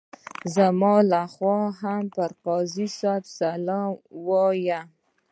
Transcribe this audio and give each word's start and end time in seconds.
زما 0.55 0.93
لخوا 1.11 1.59
هم 1.81 2.03
پر 2.15 2.31
قاضي 2.43 2.87
صاحب 2.99 3.23
سلام 3.39 3.91
ووایه. 4.25 4.79